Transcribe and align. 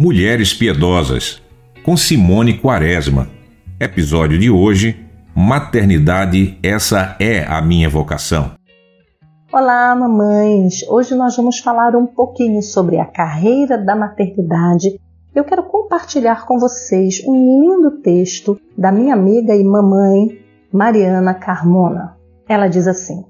Mulheres 0.00 0.54
Piedosas, 0.54 1.42
com 1.84 1.96
Simone 1.96 2.56
Quaresma. 2.56 3.28
Episódio 3.80 4.38
de 4.38 4.48
hoje: 4.48 5.04
Maternidade, 5.34 6.56
essa 6.62 7.16
é 7.18 7.44
a 7.44 7.60
minha 7.60 7.90
vocação. 7.90 8.52
Olá, 9.52 9.96
mamães! 9.96 10.88
Hoje 10.88 11.16
nós 11.16 11.36
vamos 11.36 11.58
falar 11.58 11.96
um 11.96 12.06
pouquinho 12.06 12.62
sobre 12.62 12.96
a 13.00 13.06
carreira 13.06 13.76
da 13.76 13.96
maternidade. 13.96 15.00
Eu 15.34 15.42
quero 15.42 15.64
compartilhar 15.64 16.46
com 16.46 16.60
vocês 16.60 17.20
um 17.26 17.34
lindo 17.34 18.00
texto 18.00 18.56
da 18.76 18.92
minha 18.92 19.14
amiga 19.14 19.56
e 19.56 19.64
mamãe, 19.64 20.38
Mariana 20.72 21.34
Carmona. 21.34 22.16
Ela 22.48 22.68
diz 22.68 22.86
assim: 22.86 23.24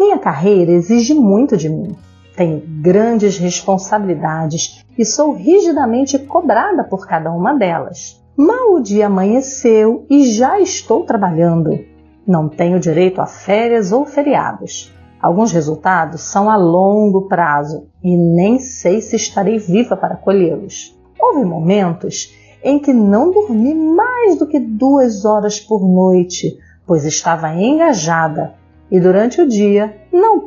Minha 0.00 0.16
carreira 0.16 0.72
exige 0.72 1.12
muito 1.12 1.54
de 1.54 1.68
mim. 1.68 1.94
Tenho 2.36 2.62
grandes 2.82 3.38
responsabilidades 3.38 4.84
e 4.98 5.04
sou 5.04 5.32
rigidamente 5.32 6.18
cobrada 6.18 6.82
por 6.82 7.06
cada 7.06 7.30
uma 7.30 7.54
delas. 7.54 8.20
Mal 8.36 8.74
o 8.74 8.80
dia 8.80 9.06
amanheceu 9.06 10.04
e 10.10 10.26
já 10.26 10.58
estou 10.58 11.04
trabalhando. 11.04 11.78
Não 12.26 12.48
tenho 12.48 12.80
direito 12.80 13.20
a 13.20 13.26
férias 13.26 13.92
ou 13.92 14.04
feriados. 14.04 14.92
Alguns 15.22 15.52
resultados 15.52 16.22
são 16.22 16.50
a 16.50 16.56
longo 16.56 17.28
prazo 17.28 17.86
e 18.02 18.16
nem 18.16 18.58
sei 18.58 19.00
se 19.00 19.14
estarei 19.14 19.58
viva 19.58 19.96
para 19.96 20.16
colhê-los. 20.16 20.98
Houve 21.18 21.44
momentos 21.44 22.34
em 22.64 22.80
que 22.80 22.92
não 22.92 23.30
dormi 23.30 23.74
mais 23.74 24.36
do 24.36 24.46
que 24.46 24.58
duas 24.58 25.24
horas 25.24 25.60
por 25.60 25.80
noite, 25.86 26.58
pois 26.84 27.04
estava 27.04 27.54
engajada 27.54 28.54
e 28.90 28.98
durante 28.98 29.40
o 29.40 29.48
dia 29.48 29.94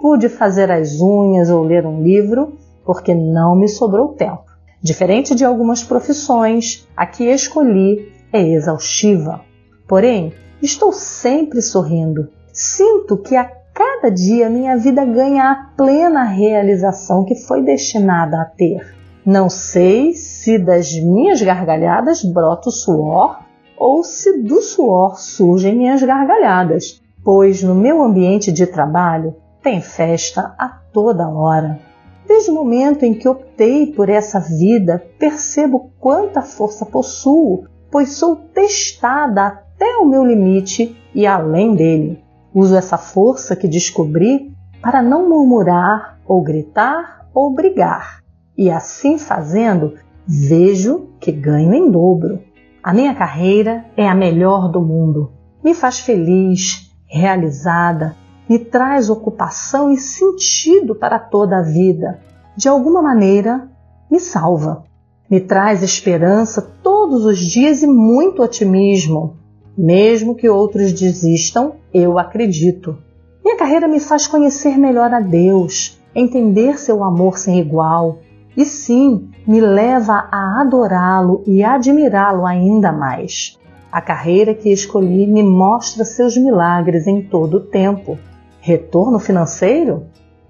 pude 0.00 0.28
fazer 0.28 0.70
as 0.70 1.00
unhas 1.00 1.50
ou 1.50 1.62
ler 1.62 1.86
um 1.86 2.02
livro 2.02 2.56
porque 2.84 3.14
não 3.14 3.56
me 3.56 3.68
sobrou 3.68 4.08
tempo. 4.08 4.44
Diferente 4.80 5.34
de 5.34 5.44
algumas 5.44 5.82
profissões, 5.82 6.86
a 6.96 7.04
que 7.06 7.24
escolhi 7.24 8.12
é 8.32 8.40
exaustiva. 8.40 9.40
Porém, 9.88 10.32
estou 10.62 10.92
sempre 10.92 11.60
sorrindo. 11.60 12.28
Sinto 12.52 13.16
que 13.16 13.34
a 13.34 13.44
cada 13.74 14.10
dia 14.10 14.48
minha 14.48 14.76
vida 14.76 15.04
ganha 15.04 15.50
a 15.50 15.54
plena 15.76 16.22
realização 16.24 17.24
que 17.24 17.34
foi 17.34 17.62
destinada 17.62 18.40
a 18.40 18.44
ter. 18.44 18.94
Não 19.24 19.50
sei 19.50 20.14
se 20.14 20.58
das 20.58 20.94
minhas 20.94 21.42
gargalhadas 21.42 22.22
brota 22.22 22.68
o 22.68 22.72
suor 22.72 23.40
ou 23.76 24.04
se 24.04 24.40
do 24.42 24.62
suor 24.62 25.18
surgem 25.18 25.76
minhas 25.76 26.02
gargalhadas, 26.02 27.02
pois 27.24 27.62
no 27.62 27.74
meu 27.74 28.02
ambiente 28.02 28.52
de 28.52 28.66
trabalho 28.66 29.34
tem 29.66 29.80
festa 29.80 30.54
a 30.56 30.68
toda 30.68 31.28
hora. 31.28 31.80
Desde 32.24 32.52
o 32.52 32.54
momento 32.54 33.02
em 33.02 33.12
que 33.12 33.28
optei 33.28 33.88
por 33.88 34.08
essa 34.08 34.38
vida, 34.38 35.04
percebo 35.18 35.90
quanta 35.98 36.40
força 36.40 36.86
possuo, 36.86 37.64
pois 37.90 38.12
sou 38.12 38.36
testada 38.36 39.44
até 39.44 39.96
o 39.96 40.04
meu 40.04 40.24
limite 40.24 40.96
e 41.12 41.26
além 41.26 41.74
dele. 41.74 42.22
Uso 42.54 42.76
essa 42.76 42.96
força 42.96 43.56
que 43.56 43.66
descobri 43.66 44.54
para 44.80 45.02
não 45.02 45.28
murmurar 45.28 46.20
ou 46.28 46.44
gritar 46.44 47.28
ou 47.34 47.52
brigar. 47.52 48.22
E 48.56 48.70
assim 48.70 49.18
fazendo, 49.18 49.94
vejo 50.24 51.08
que 51.18 51.32
ganho 51.32 51.74
em 51.74 51.90
dobro. 51.90 52.38
A 52.80 52.94
minha 52.94 53.16
carreira 53.16 53.84
é 53.96 54.08
a 54.08 54.14
melhor 54.14 54.70
do 54.70 54.80
mundo. 54.80 55.32
Me 55.60 55.74
faz 55.74 55.98
feliz, 55.98 56.88
realizada, 57.08 58.14
me 58.48 58.58
traz 58.58 59.10
ocupação 59.10 59.90
e 59.90 59.96
sentido 59.96 60.94
para 60.94 61.18
toda 61.18 61.58
a 61.58 61.62
vida. 61.62 62.20
De 62.56 62.68
alguma 62.68 63.02
maneira, 63.02 63.68
me 64.10 64.20
salva. 64.20 64.84
Me 65.28 65.40
traz 65.40 65.82
esperança 65.82 66.62
todos 66.82 67.24
os 67.24 67.38
dias 67.38 67.82
e 67.82 67.86
muito 67.86 68.42
otimismo. 68.42 69.36
Mesmo 69.76 70.34
que 70.34 70.48
outros 70.48 70.92
desistam, 70.92 71.74
eu 71.92 72.18
acredito. 72.18 72.96
Minha 73.44 73.56
carreira 73.56 73.88
me 73.88 74.00
faz 74.00 74.26
conhecer 74.26 74.78
melhor 74.78 75.12
a 75.12 75.20
Deus, 75.20 76.00
entender 76.14 76.78
seu 76.78 77.02
amor 77.04 77.38
sem 77.38 77.58
igual, 77.58 78.20
e 78.56 78.64
sim, 78.64 79.28
me 79.46 79.60
leva 79.60 80.28
a 80.32 80.60
adorá-lo 80.62 81.42
e 81.46 81.62
admirá-lo 81.62 82.46
ainda 82.46 82.90
mais. 82.90 83.58
A 83.92 84.00
carreira 84.00 84.54
que 84.54 84.72
escolhi 84.72 85.26
me 85.26 85.42
mostra 85.42 86.04
seus 86.04 86.36
milagres 86.36 87.06
em 87.06 87.22
todo 87.22 87.58
o 87.58 87.60
tempo. 87.60 88.18
Retorno 88.66 89.20
financeiro? 89.20 90.08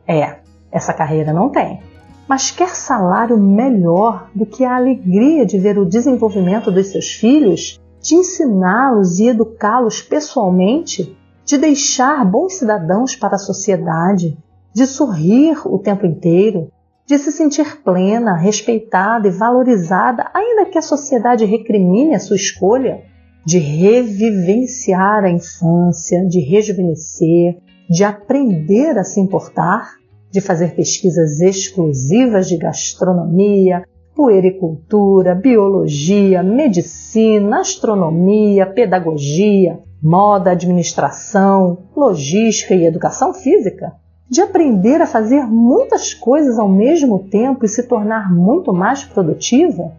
É, 0.08 0.36
essa 0.72 0.94
carreira 0.94 1.34
não 1.34 1.50
tem. 1.50 1.82
Mas 2.26 2.50
quer 2.50 2.70
salário 2.70 3.36
melhor 3.36 4.30
do 4.34 4.46
que 4.46 4.64
a 4.64 4.74
alegria 4.74 5.44
de 5.44 5.58
ver 5.58 5.78
o 5.78 5.84
desenvolvimento 5.84 6.72
dos 6.72 6.86
seus 6.86 7.12
filhos, 7.12 7.78
de 8.00 8.14
ensiná-los 8.14 9.18
e 9.18 9.28
educá-los 9.28 10.00
pessoalmente, 10.00 11.14
de 11.44 11.58
deixar 11.58 12.24
bons 12.24 12.54
cidadãos 12.54 13.14
para 13.14 13.34
a 13.34 13.38
sociedade, 13.38 14.38
de 14.72 14.86
sorrir 14.86 15.58
o 15.66 15.78
tempo 15.78 16.06
inteiro, 16.06 16.72
de 17.06 17.18
se 17.18 17.30
sentir 17.30 17.82
plena, 17.82 18.34
respeitada 18.34 19.28
e 19.28 19.30
valorizada, 19.30 20.30
ainda 20.32 20.64
que 20.64 20.78
a 20.78 20.82
sociedade 20.82 21.44
recrimine 21.44 22.14
a 22.14 22.18
sua 22.18 22.36
escolha? 22.36 23.02
de 23.46 23.58
revivenciar 23.58 25.22
a 25.22 25.30
infância, 25.30 26.26
de 26.26 26.40
rejuvenescer, 26.40 27.58
de 27.88 28.04
aprender 28.04 28.98
a 28.98 29.04
se 29.04 29.20
importar, 29.20 29.94
de 30.30 30.40
fazer 30.40 30.74
pesquisas 30.74 31.40
exclusivas 31.40 32.48
de 32.48 32.56
gastronomia, 32.56 33.84
puericultura, 34.14 35.34
biologia, 35.34 36.42
medicina, 36.42 37.60
astronomia, 37.60 38.66
pedagogia, 38.66 39.78
moda, 40.02 40.50
administração, 40.50 41.78
logística 41.94 42.74
e 42.74 42.86
educação 42.86 43.34
física, 43.34 43.92
de 44.28 44.40
aprender 44.40 45.00
a 45.00 45.06
fazer 45.06 45.44
muitas 45.44 46.12
coisas 46.12 46.58
ao 46.58 46.68
mesmo 46.68 47.28
tempo 47.30 47.64
e 47.64 47.68
se 47.68 47.84
tornar 47.84 48.34
muito 48.34 48.72
mais 48.72 49.04
produtiva, 49.04 49.92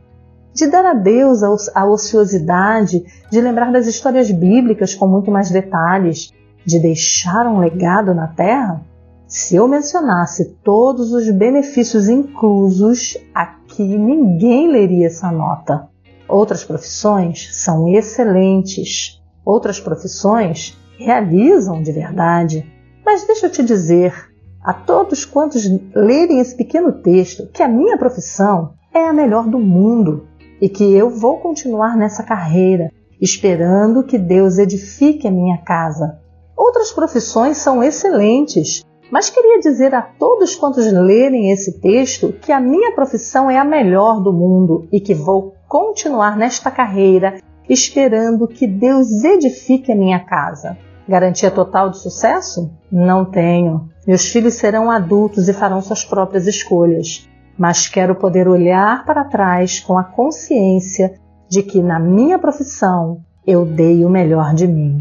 de 0.54 0.68
dar 0.68 0.86
adeus 0.86 1.42
à 1.74 1.86
ociosidade, 1.86 3.06
de 3.32 3.40
lembrar 3.40 3.72
das 3.72 3.86
histórias 3.86 4.32
bíblicas 4.32 4.96
com 4.96 5.08
muito 5.08 5.30
mais 5.30 5.52
detalhes, 5.52 6.34
de 6.68 6.80
deixar 6.80 7.48
um 7.48 7.60
legado 7.60 8.14
na 8.14 8.28
Terra? 8.28 8.82
Se 9.26 9.56
eu 9.56 9.70
mencionasse 9.70 10.58
todos 10.64 11.14
os 11.14 11.30
benefícios 11.32 12.10
inclusos, 12.10 13.18
aqui 13.34 13.84
ninguém 13.84 14.70
leria 14.70 15.08
essa 15.08 15.32
nota. 15.32 15.88
Outras 16.28 16.66
profissões 16.66 17.48
são 17.54 17.88
excelentes. 17.88 19.22
Outras 19.46 19.80
profissões 19.80 20.78
realizam 20.98 21.82
de 21.82 21.94
verdade. 21.94 22.70
Mas 23.06 23.26
deixa 23.26 23.46
eu 23.46 23.52
te 23.52 23.64
dizer 23.64 24.14
a 24.62 24.74
todos 24.74 25.24
quantos 25.24 25.64
lerem 25.96 26.40
esse 26.40 26.56
pequeno 26.56 26.92
texto 26.92 27.48
que 27.48 27.64
a 27.64 27.68
minha 27.68 27.98
profissão 27.98 28.74
é 28.94 29.08
a 29.08 29.14
melhor 29.14 29.48
do 29.48 29.58
mundo 29.58 30.28
e 30.60 30.68
que 30.68 30.84
eu 30.84 31.10
vou 31.10 31.38
continuar 31.38 31.96
nessa 31.96 32.24
carreira, 32.24 32.92
esperando 33.22 34.04
que 34.04 34.18
Deus 34.18 34.58
edifique 34.58 35.28
a 35.28 35.32
minha 35.32 35.60
casa. 35.60 36.27
Outras 36.58 36.92
profissões 36.92 37.58
são 37.58 37.84
excelentes, 37.84 38.84
mas 39.12 39.30
queria 39.30 39.60
dizer 39.60 39.94
a 39.94 40.02
todos 40.02 40.56
quantos 40.56 40.92
lerem 40.92 41.52
esse 41.52 41.80
texto 41.80 42.34
que 42.34 42.52
a 42.52 42.60
minha 42.60 42.92
profissão 42.94 43.50
é 43.50 43.58
a 43.58 43.64
melhor 43.64 44.22
do 44.22 44.34
mundo 44.34 44.88
e 44.92 45.00
que 45.00 45.14
vou 45.14 45.54
continuar 45.68 46.36
nesta 46.36 46.72
carreira 46.72 47.40
esperando 47.70 48.48
que 48.48 48.66
Deus 48.66 49.24
edifique 49.24 49.92
a 49.92 49.96
minha 49.96 50.20
casa. 50.20 50.78
Garantia 51.08 51.52
total 51.52 51.90
de 51.90 52.00
sucesso? 52.00 52.72
Não 52.92 53.24
tenho. 53.24 53.90
Meus 54.06 54.26
filhos 54.26 54.56
serão 54.56 54.90
adultos 54.90 55.48
e 55.48 55.54
farão 55.54 55.82
suas 55.82 56.04
próprias 56.04 56.48
escolhas 56.48 57.28
mas 57.58 57.88
quero 57.88 58.16
poder 58.16 58.48
olhar 58.48 59.04
para 59.04 59.24
trás 59.24 59.80
com 59.80 59.98
a 59.98 60.04
consciência 60.04 61.16
de 61.50 61.64
que 61.64 61.82
na 61.82 62.00
minha 62.00 62.38
profissão 62.38 63.22
eu 63.46 63.66
dei 63.66 64.06
o 64.06 64.10
melhor 64.10 64.54
de 64.54 64.68
mim, 64.68 64.98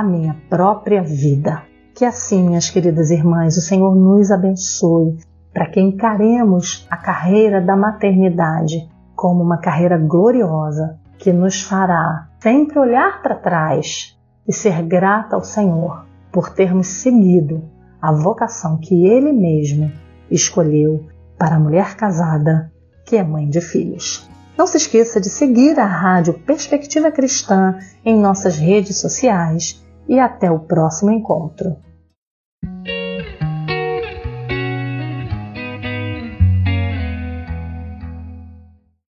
a 0.00 0.02
minha 0.02 0.34
própria 0.48 1.02
vida. 1.02 1.62
Que 1.94 2.06
assim, 2.06 2.42
minhas 2.42 2.70
queridas 2.70 3.10
irmãs, 3.10 3.58
o 3.58 3.60
Senhor 3.60 3.94
nos 3.94 4.30
abençoe 4.30 5.18
para 5.52 5.66
que 5.66 5.78
encaremos 5.78 6.86
a 6.90 6.96
carreira 6.96 7.60
da 7.60 7.76
maternidade 7.76 8.88
como 9.14 9.42
uma 9.42 9.58
carreira 9.58 9.98
gloriosa 9.98 10.98
que 11.18 11.32
nos 11.34 11.62
fará 11.62 12.28
sempre 12.40 12.78
olhar 12.78 13.20
para 13.20 13.34
trás 13.34 14.18
e 14.48 14.54
ser 14.54 14.82
grata 14.82 15.36
ao 15.36 15.44
Senhor 15.44 16.06
por 16.32 16.48
termos 16.48 16.86
seguido 16.86 17.62
a 18.00 18.10
vocação 18.10 18.78
que 18.78 19.04
Ele 19.06 19.32
mesmo 19.32 19.92
escolheu 20.30 21.04
para 21.36 21.56
a 21.56 21.60
mulher 21.60 21.94
casada 21.94 22.72
que 23.04 23.16
é 23.16 23.22
mãe 23.22 23.50
de 23.50 23.60
filhos. 23.60 24.26
Não 24.56 24.66
se 24.66 24.78
esqueça 24.78 25.20
de 25.20 25.28
seguir 25.28 25.78
a 25.78 25.84
Rádio 25.84 26.34
Perspectiva 26.34 27.10
Cristã 27.10 27.78
em 28.02 28.18
nossas 28.18 28.56
redes 28.56 28.98
sociais 28.98 29.84
e 30.08 30.18
até 30.18 30.50
o 30.50 30.60
próximo 30.60 31.10
encontro. 31.10 31.76